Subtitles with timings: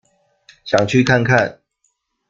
[0.65, 1.59] 想去看看